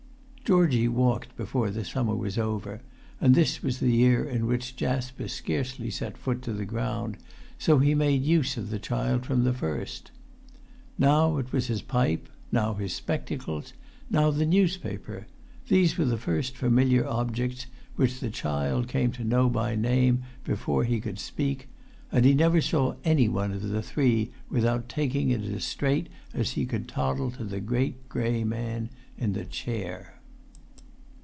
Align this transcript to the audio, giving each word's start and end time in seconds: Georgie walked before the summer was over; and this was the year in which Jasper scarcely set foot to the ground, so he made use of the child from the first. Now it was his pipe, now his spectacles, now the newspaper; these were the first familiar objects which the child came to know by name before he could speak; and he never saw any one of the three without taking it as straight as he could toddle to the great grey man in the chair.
Georgie 0.43 0.89
walked 0.89 1.37
before 1.37 1.69
the 1.71 1.85
summer 1.85 2.13
was 2.13 2.37
over; 2.37 2.81
and 3.21 3.33
this 3.35 3.63
was 3.63 3.79
the 3.79 3.93
year 3.95 4.25
in 4.25 4.45
which 4.45 4.75
Jasper 4.75 5.29
scarcely 5.29 5.89
set 5.89 6.17
foot 6.17 6.41
to 6.41 6.51
the 6.51 6.65
ground, 6.65 7.15
so 7.57 7.79
he 7.79 7.95
made 7.95 8.25
use 8.25 8.57
of 8.57 8.69
the 8.69 8.77
child 8.77 9.25
from 9.25 9.45
the 9.45 9.53
first. 9.53 10.11
Now 10.99 11.37
it 11.37 11.53
was 11.53 11.67
his 11.67 11.81
pipe, 11.81 12.27
now 12.51 12.73
his 12.73 12.91
spectacles, 12.93 13.71
now 14.09 14.29
the 14.29 14.45
newspaper; 14.45 15.25
these 15.69 15.97
were 15.97 16.03
the 16.03 16.17
first 16.17 16.57
familiar 16.57 17.07
objects 17.07 17.67
which 17.95 18.19
the 18.19 18.29
child 18.29 18.89
came 18.89 19.13
to 19.13 19.23
know 19.23 19.47
by 19.47 19.77
name 19.77 20.23
before 20.43 20.83
he 20.83 20.99
could 20.99 21.17
speak; 21.19 21.69
and 22.11 22.25
he 22.25 22.33
never 22.33 22.59
saw 22.59 22.95
any 23.05 23.29
one 23.29 23.53
of 23.53 23.69
the 23.69 23.81
three 23.81 24.31
without 24.49 24.89
taking 24.89 25.29
it 25.29 25.43
as 25.43 25.63
straight 25.63 26.09
as 26.33 26.51
he 26.51 26.65
could 26.65 26.89
toddle 26.89 27.31
to 27.31 27.45
the 27.45 27.61
great 27.61 28.09
grey 28.09 28.43
man 28.43 28.89
in 29.17 29.31
the 29.31 29.45
chair. 29.45 30.17